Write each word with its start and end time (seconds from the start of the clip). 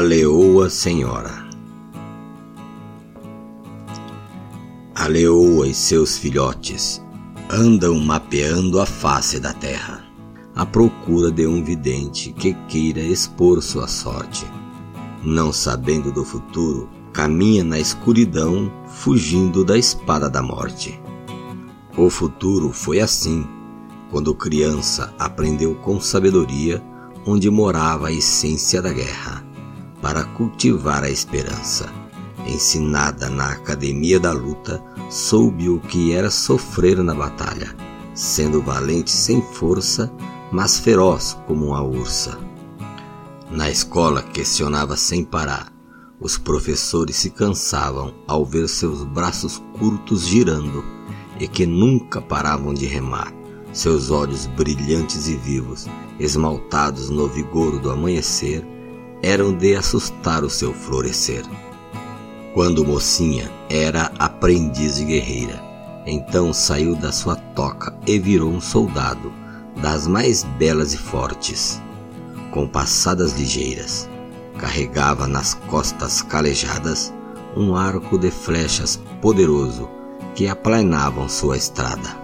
leoa 0.00 0.70
senhora. 0.70 1.46
A 4.94 5.06
leoa 5.06 5.68
e 5.68 5.74
seus 5.74 6.16
filhotes 6.16 7.02
andam 7.50 7.98
mapeando 7.98 8.80
a 8.80 8.86
face 8.86 9.38
da 9.38 9.52
terra, 9.52 10.04
à 10.54 10.64
procura 10.64 11.30
de 11.30 11.46
um 11.46 11.62
vidente 11.62 12.32
que 12.32 12.54
queira 12.66 13.00
expor 13.00 13.62
sua 13.62 13.86
sorte. 13.86 14.46
Não 15.22 15.52
sabendo 15.52 16.10
do 16.10 16.24
futuro, 16.24 16.88
caminha 17.12 17.62
na 17.62 17.78
escuridão, 17.78 18.72
fugindo 18.86 19.64
da 19.64 19.76
espada 19.76 20.30
da 20.30 20.42
morte. 20.42 20.98
O 21.96 22.08
futuro 22.08 22.72
foi 22.72 23.00
assim, 23.00 23.46
quando 24.10 24.34
criança 24.34 25.12
aprendeu 25.18 25.74
com 25.74 26.00
sabedoria 26.00 26.82
onde 27.26 27.50
morava 27.50 28.08
a 28.08 28.12
essência 28.12 28.80
da 28.80 28.92
guerra 28.92 29.49
para 30.00 30.24
cultivar 30.24 31.04
a 31.04 31.10
esperança. 31.10 31.92
Ensinada 32.46 33.28
na 33.28 33.52
academia 33.52 34.18
da 34.18 34.32
luta, 34.32 34.82
soube 35.10 35.68
o 35.68 35.78
que 35.78 36.12
era 36.12 36.30
sofrer 36.30 37.02
na 37.02 37.14
batalha, 37.14 37.74
sendo 38.14 38.62
valente 38.62 39.10
sem 39.10 39.42
força, 39.42 40.10
mas 40.50 40.78
feroz 40.78 41.36
como 41.46 41.66
uma 41.66 41.82
ursa. 41.82 42.38
Na 43.50 43.70
escola 43.70 44.22
questionava 44.22 44.96
sem 44.96 45.24
parar. 45.24 45.72
Os 46.20 46.36
professores 46.36 47.16
se 47.16 47.30
cansavam 47.30 48.14
ao 48.28 48.44
ver 48.44 48.68
seus 48.68 49.04
braços 49.04 49.62
curtos 49.78 50.26
girando 50.26 50.84
e 51.40 51.48
que 51.48 51.66
nunca 51.66 52.20
paravam 52.20 52.74
de 52.74 52.86
remar. 52.86 53.32
Seus 53.72 54.10
olhos 54.10 54.46
brilhantes 54.46 55.28
e 55.28 55.36
vivos, 55.36 55.86
esmaltados 56.18 57.08
no 57.08 57.26
vigor 57.26 57.78
do 57.78 57.90
amanhecer, 57.90 58.64
eram 59.22 59.52
de 59.52 59.74
assustar 59.76 60.44
o 60.44 60.50
seu 60.50 60.72
florescer. 60.72 61.44
Quando 62.54 62.84
mocinha, 62.84 63.50
era 63.68 64.10
aprendiz 64.18 64.96
de 64.96 65.04
guerreira. 65.04 65.62
Então 66.06 66.52
saiu 66.52 66.96
da 66.96 67.12
sua 67.12 67.36
toca 67.36 67.94
e 68.06 68.18
virou 68.18 68.50
um 68.50 68.60
soldado, 68.60 69.32
das 69.80 70.06
mais 70.06 70.42
belas 70.58 70.92
e 70.94 70.98
fortes. 70.98 71.80
Com 72.50 72.66
passadas 72.66 73.38
ligeiras, 73.38 74.08
carregava 74.58 75.26
nas 75.26 75.54
costas 75.54 76.22
calejadas 76.22 77.12
um 77.56 77.76
arco 77.76 78.18
de 78.18 78.30
flechas 78.30 79.00
poderoso 79.20 79.88
que 80.34 80.48
aplanavam 80.48 81.28
sua 81.28 81.56
estrada. 81.56 82.18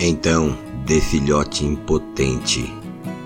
Então, 0.00 0.56
de 0.84 1.00
filhote 1.00 1.66
impotente, 1.66 2.72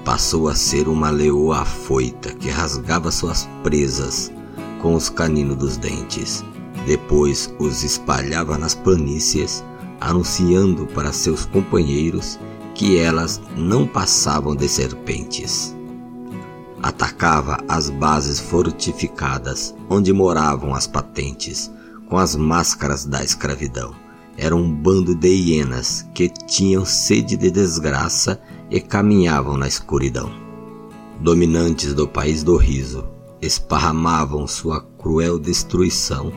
passou 0.04 0.48
a 0.48 0.54
ser 0.54 0.88
uma 0.88 1.10
leoa 1.10 1.60
afoita 1.60 2.34
que 2.34 2.48
rasgava 2.48 3.10
suas 3.10 3.48
presas 3.62 4.32
com 4.80 4.94
os 4.94 5.08
caninos 5.08 5.56
dos 5.56 5.76
dentes. 5.76 6.44
Depois 6.86 7.52
os 7.58 7.84
espalhava 7.84 8.58
nas 8.58 8.74
planícies, 8.74 9.64
anunciando 10.00 10.86
para 10.86 11.12
seus 11.12 11.46
companheiros 11.46 12.38
que 12.74 12.98
elas 12.98 13.40
não 13.56 13.86
passavam 13.86 14.56
de 14.56 14.68
serpentes. 14.68 15.76
Atacava 16.82 17.58
as 17.68 17.88
bases 17.88 18.40
fortificadas 18.40 19.72
onde 19.88 20.12
moravam 20.12 20.74
as 20.74 20.86
patentes, 20.86 21.70
com 22.08 22.18
as 22.18 22.34
máscaras 22.34 23.04
da 23.04 23.22
escravidão. 23.22 23.94
Era 24.36 24.56
um 24.56 24.68
bando 24.74 25.14
de 25.14 25.28
hienas 25.28 26.04
que 26.12 26.28
tinham 26.28 26.84
sede 26.84 27.36
de 27.36 27.50
desgraça 27.50 28.40
e 28.72 28.80
caminhavam 28.80 29.58
na 29.58 29.68
escuridão. 29.68 30.32
Dominantes 31.20 31.92
do 31.92 32.08
país 32.08 32.42
do 32.42 32.56
riso, 32.56 33.04
esparramavam 33.40 34.46
sua 34.46 34.80
cruel 34.80 35.38
destruição, 35.38 36.32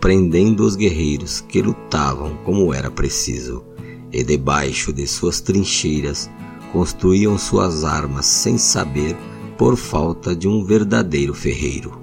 prendendo 0.00 0.64
os 0.64 0.76
guerreiros 0.76 1.40
que 1.40 1.60
lutavam 1.60 2.36
como 2.44 2.72
era 2.72 2.88
preciso, 2.88 3.64
e 4.12 4.22
debaixo 4.22 4.92
de 4.92 5.06
suas 5.08 5.40
trincheiras 5.40 6.30
construíam 6.72 7.36
suas 7.36 7.82
armas 7.84 8.26
sem 8.26 8.56
saber 8.56 9.16
por 9.58 9.76
falta 9.76 10.36
de 10.36 10.46
um 10.46 10.64
verdadeiro 10.64 11.34
ferreiro. 11.34 12.00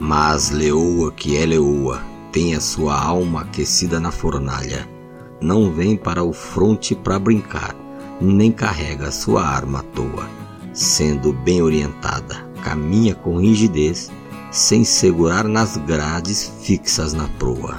Mas 0.00 0.50
Leoa, 0.50 1.12
que 1.12 1.36
é 1.36 1.44
Leoa, 1.44 2.00
tem 2.32 2.54
a 2.54 2.60
sua 2.60 2.98
alma 2.98 3.42
aquecida 3.42 4.00
na 4.00 4.10
fornalha, 4.10 4.88
não 5.42 5.70
vem 5.70 5.94
para 5.94 6.24
o 6.24 6.32
fronte 6.32 6.94
para 6.94 7.18
brincar, 7.18 7.74
nem 8.20 8.50
carrega 8.50 9.10
sua 9.10 9.42
arma 9.44 9.80
à 9.80 9.82
toa. 9.82 10.28
Sendo 10.72 11.32
bem 11.32 11.62
orientada, 11.62 12.48
caminha 12.62 13.14
com 13.14 13.38
rigidez, 13.38 14.10
sem 14.50 14.84
segurar 14.84 15.44
nas 15.44 15.76
grades 15.76 16.52
fixas 16.62 17.12
na 17.12 17.28
proa. 17.38 17.76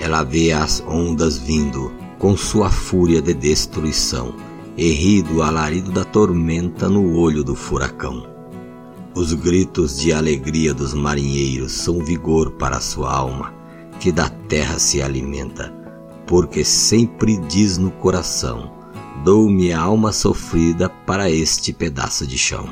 Ela 0.00 0.22
vê 0.22 0.52
as 0.52 0.82
ondas 0.86 1.38
vindo, 1.38 1.92
com 2.18 2.36
sua 2.36 2.70
fúria 2.70 3.22
de 3.22 3.32
destruição, 3.32 4.34
e 4.76 4.90
ri 4.90 5.22
do 5.22 5.42
alarido 5.42 5.92
da 5.92 6.04
tormenta 6.04 6.88
no 6.88 7.16
olho 7.16 7.44
do 7.44 7.54
furacão. 7.54 8.26
Os 9.14 9.32
gritos 9.32 10.00
de 10.00 10.12
alegria 10.12 10.74
dos 10.74 10.92
marinheiros 10.92 11.72
são 11.72 12.04
vigor 12.04 12.50
para 12.52 12.80
sua 12.80 13.12
alma, 13.12 13.54
que 14.00 14.10
da 14.10 14.28
terra 14.28 14.78
se 14.78 15.00
alimenta, 15.00 15.72
porque 16.26 16.64
sempre 16.64 17.36
diz 17.36 17.78
no 17.78 17.92
coração: 17.92 18.72
dou-me 19.22 19.72
a 19.72 19.80
alma 19.80 20.12
sofrida 20.12 20.88
para 20.88 21.30
este 21.30 21.72
pedaço 21.72 22.26
de 22.26 22.36
chão. 22.38 22.68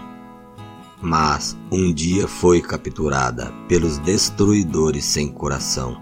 Mas 1.00 1.56
um 1.70 1.92
dia 1.92 2.26
foi 2.26 2.60
capturada 2.60 3.52
pelos 3.68 3.98
destruidores 3.98 5.04
sem 5.04 5.28
coração, 5.28 6.00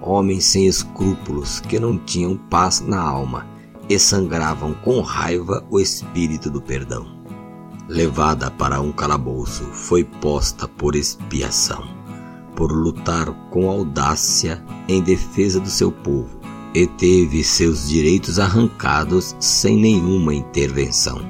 homens 0.00 0.44
sem 0.44 0.66
escrúpulos 0.66 1.60
que 1.60 1.78
não 1.78 1.98
tinham 1.98 2.36
paz 2.36 2.80
na 2.80 3.00
alma 3.00 3.46
e 3.88 3.98
sangravam 3.98 4.74
com 4.74 5.00
raiva 5.00 5.64
o 5.70 5.80
espírito 5.80 6.50
do 6.50 6.60
perdão 6.60 7.20
levada 7.90 8.52
para 8.52 8.80
um 8.80 8.92
calabouço, 8.92 9.64
foi 9.64 10.04
posta 10.04 10.68
por 10.68 10.94
expiação, 10.94 11.82
por 12.54 12.70
lutar 12.70 13.32
com 13.50 13.68
audácia 13.68 14.64
em 14.86 15.02
defesa 15.02 15.58
do 15.58 15.68
seu 15.68 15.90
povo, 15.90 16.39
e 16.74 16.86
teve 16.86 17.42
seus 17.42 17.88
direitos 17.88 18.38
arrancados 18.38 19.34
sem 19.40 19.76
nenhuma 19.76 20.34
intervenção. 20.34 21.20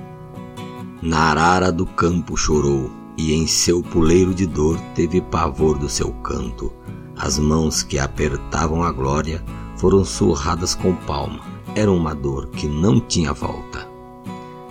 Na 1.03 1.31
arara 1.31 1.73
do 1.73 1.87
campo 1.87 2.37
chorou, 2.37 2.91
e 3.17 3.35
em 3.35 3.47
seu 3.47 3.83
puleiro 3.83 4.35
de 4.35 4.47
dor 4.47 4.79
teve 4.95 5.21
pavor 5.21 5.79
do 5.79 5.89
seu 5.89 6.11
canto. 6.23 6.73
As 7.17 7.39
mãos 7.39 7.83
que 7.83 7.99
apertavam 7.99 8.83
a 8.83 8.91
glória 8.91 9.45
foram 9.77 10.05
surradas 10.05 10.75
com 10.75 10.95
palma. 10.95 11.41
Era 11.75 11.91
uma 11.91 12.15
dor 12.15 12.49
que 12.49 12.67
não 12.67 12.99
tinha 13.01 13.33
volta. 13.33 13.89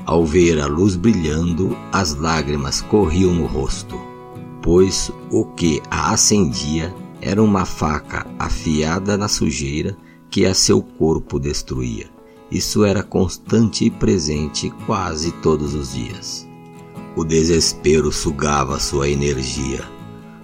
Ao 0.05 0.25
ver 0.25 0.59
a 0.59 0.65
luz 0.65 0.95
brilhando, 0.95 1.77
as 1.91 2.15
lágrimas 2.15 2.81
corriam 2.81 3.33
no 3.33 3.45
rosto, 3.45 3.99
pois 4.61 5.11
o 5.31 5.45
que 5.45 5.81
a 5.89 6.11
acendia 6.11 6.93
era 7.21 7.41
uma 7.41 7.65
faca 7.65 8.25
afiada 8.39 9.15
na 9.17 9.27
sujeira 9.27 9.95
que 10.29 10.45
a 10.45 10.53
seu 10.53 10.81
corpo 10.81 11.39
destruía. 11.39 12.07
Isso 12.51 12.83
era 12.83 13.03
constante 13.03 13.85
e 13.85 13.91
presente 13.91 14.71
quase 14.85 15.31
todos 15.33 15.73
os 15.73 15.93
dias. 15.93 16.47
O 17.15 17.23
desespero 17.23 18.11
sugava 18.11 18.79
sua 18.79 19.09
energia. 19.09 19.81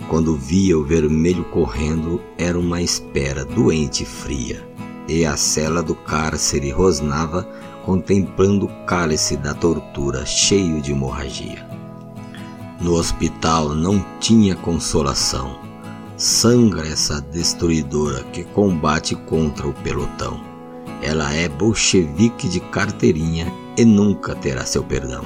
Quando 0.10 0.36
via 0.36 0.78
o 0.78 0.84
vermelho 0.84 1.44
correndo, 1.46 2.22
era 2.38 2.60
uma 2.60 2.82
espera 2.82 3.44
doente 3.44 4.04
e 4.04 4.06
fria, 4.06 4.68
e 5.08 5.26
a 5.26 5.36
cela 5.36 5.82
do 5.82 5.96
cárcere 5.96 6.70
rosnava 6.70 7.44
contemplando 7.84 8.66
o 8.66 8.86
cálice 8.86 9.38
da 9.38 9.54
tortura 9.54 10.26
cheio 10.26 10.82
de 10.82 10.92
hemorragia. 10.92 11.68
No 12.82 12.94
hospital 12.94 13.70
não 13.70 14.04
tinha 14.20 14.56
consolação. 14.56 15.65
Sangra 16.18 16.88
essa 16.88 17.22
destruidora 17.22 18.24
que 18.26 18.44
combate 18.44 19.16
contra 19.16 19.68
o 19.68 19.74
pelotão. 19.74 20.40
Ela 21.02 21.34
é 21.34 21.50
bolchevique 21.50 22.48
de 22.48 22.60
carteirinha 22.60 23.52
e 23.78 23.84
nunca 23.84 24.34
terá 24.36 24.66
seu 24.66 24.84
perdão. 24.84 25.24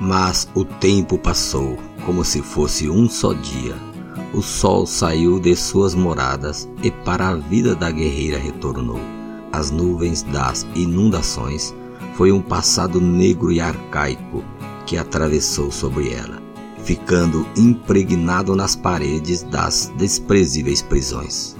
Mas 0.00 0.48
o 0.54 0.64
tempo 0.64 1.18
passou 1.18 1.76
como 2.06 2.24
se 2.24 2.40
fosse 2.40 2.88
um 2.88 3.08
só 3.08 3.32
dia. 3.32 3.74
O 4.32 4.40
sol 4.40 4.86
saiu 4.86 5.40
de 5.40 5.54
suas 5.56 5.94
moradas 5.94 6.68
e 6.82 6.90
para 6.90 7.28
a 7.28 7.34
vida 7.34 7.74
da 7.74 7.90
guerreira 7.90 8.38
retornou 8.38 9.00
as 9.52 9.70
nuvens 9.70 10.22
das 10.22 10.66
inundações 10.74 11.74
foi 12.14 12.30
um 12.30 12.40
passado 12.40 13.00
negro 13.00 13.50
e 13.50 13.60
arcaico 13.60 14.44
que 14.86 14.96
atravessou 14.96 15.70
sobre 15.70 16.12
ela, 16.12 16.39
ficando 16.84 17.46
impregnado 17.56 18.54
nas 18.56 18.74
paredes 18.74 19.42
das 19.42 19.92
desprezíveis 19.96 20.82
prisões. 20.82 21.56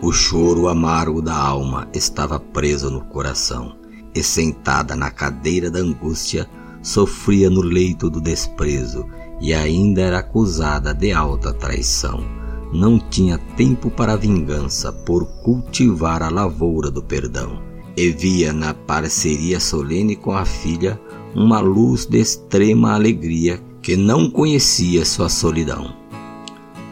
O 0.00 0.12
choro 0.12 0.68
amargo 0.68 1.20
da 1.20 1.36
alma 1.36 1.88
estava 1.92 2.38
preso 2.38 2.90
no 2.90 3.00
coração, 3.00 3.76
e 4.14 4.22
sentada 4.22 4.94
na 4.94 5.10
cadeira 5.10 5.70
da 5.70 5.80
angústia, 5.80 6.48
sofria 6.82 7.50
no 7.50 7.60
leito 7.60 8.08
do 8.08 8.20
desprezo 8.20 9.04
e 9.40 9.52
ainda 9.52 10.00
era 10.00 10.18
acusada 10.18 10.94
de 10.94 11.12
alta 11.12 11.52
traição. 11.52 12.24
Não 12.72 12.98
tinha 12.98 13.38
tempo 13.56 13.90
para 13.90 14.16
vingança 14.16 14.92
por 14.92 15.26
cultivar 15.42 16.22
a 16.22 16.28
lavoura 16.28 16.90
do 16.90 17.02
perdão. 17.02 17.62
E 17.96 18.10
via 18.10 18.52
na 18.52 18.74
parceria 18.74 19.58
solene 19.58 20.14
com 20.14 20.32
a 20.32 20.44
filha 20.44 21.00
uma 21.34 21.60
luz 21.60 22.06
de 22.06 22.18
extrema 22.18 22.94
alegria 22.94 23.60
que 23.88 23.96
não 23.96 24.28
conhecia 24.28 25.02
sua 25.02 25.30
solidão. 25.30 25.94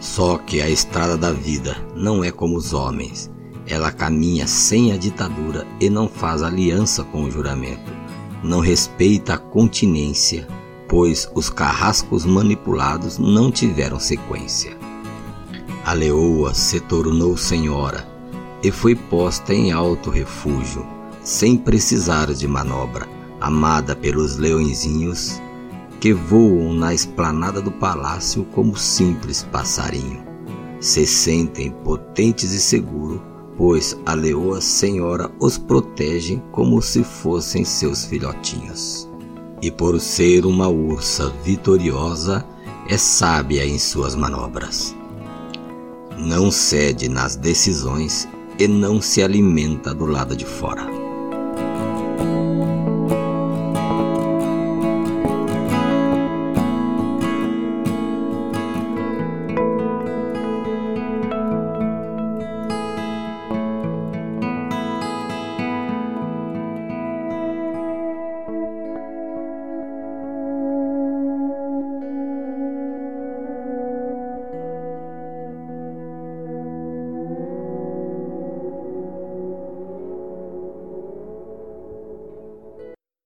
Só 0.00 0.38
que 0.38 0.62
a 0.62 0.70
estrada 0.70 1.14
da 1.14 1.30
vida 1.30 1.76
não 1.94 2.24
é 2.24 2.30
como 2.30 2.56
os 2.56 2.72
homens. 2.72 3.30
Ela 3.66 3.92
caminha 3.92 4.46
sem 4.46 4.92
a 4.92 4.96
ditadura 4.96 5.66
e 5.78 5.90
não 5.90 6.08
faz 6.08 6.42
aliança 6.42 7.04
com 7.04 7.24
o 7.24 7.30
juramento. 7.30 7.92
Não 8.42 8.60
respeita 8.60 9.34
a 9.34 9.36
continência, 9.36 10.48
pois 10.88 11.30
os 11.34 11.50
carrascos 11.50 12.24
manipulados 12.24 13.18
não 13.18 13.50
tiveram 13.50 14.00
sequência. 14.00 14.74
A 15.84 15.92
leoa 15.92 16.54
se 16.54 16.80
tornou 16.80 17.36
senhora 17.36 18.08
e 18.62 18.70
foi 18.70 18.94
posta 18.94 19.52
em 19.52 19.70
alto 19.70 20.08
refúgio, 20.08 20.86
sem 21.22 21.58
precisar 21.58 22.32
de 22.32 22.48
manobra, 22.48 23.06
amada 23.38 23.94
pelos 23.94 24.38
leõezinhos 24.38 25.42
que 26.00 26.12
voam 26.12 26.72
na 26.72 26.92
esplanada 26.92 27.60
do 27.60 27.70
palácio 27.70 28.44
como 28.52 28.76
simples 28.76 29.42
passarinho. 29.50 30.24
Se 30.80 31.06
sentem 31.06 31.70
potentes 31.70 32.52
e 32.52 32.60
seguros, 32.60 33.20
pois 33.56 33.96
a 34.04 34.12
leoa 34.12 34.60
senhora 34.60 35.30
os 35.40 35.56
protege 35.56 36.40
como 36.52 36.82
se 36.82 37.02
fossem 37.02 37.64
seus 37.64 38.04
filhotinhos. 38.04 39.08
E 39.62 39.70
por 39.70 39.98
ser 39.98 40.44
uma 40.44 40.68
ursa 40.68 41.32
vitoriosa, 41.42 42.44
é 42.88 42.96
sábia 42.98 43.64
em 43.64 43.78
suas 43.78 44.14
manobras. 44.14 44.94
Não 46.18 46.50
cede 46.50 47.08
nas 47.08 47.36
decisões 47.36 48.28
e 48.58 48.68
não 48.68 49.00
se 49.00 49.22
alimenta 49.22 49.94
do 49.94 50.06
lado 50.06 50.36
de 50.36 50.44
fora. 50.44 50.95